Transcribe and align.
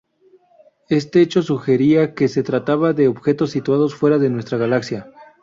Este 0.89 1.21
hecho 1.21 1.43
sugería 1.43 2.15
que 2.15 2.27
se 2.27 2.41
trataba 2.41 2.91
de 2.93 3.07
objetos 3.07 3.51
situados 3.51 3.93
fuera 3.93 4.17
de 4.17 4.31
nuestra 4.31 4.57
galaxia. 4.57 5.11